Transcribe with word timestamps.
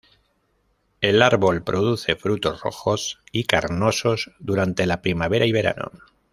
El 1.01 1.21
árbol 1.21 1.63
produce 1.63 2.15
frutos 2.15 2.61
rojos 2.61 3.19
y 3.31 3.43
carnosos 3.43 4.31
durante 4.39 4.87
la 4.87 5.03
primavera 5.03 5.45
y 5.45 5.51
verano. 5.51 5.91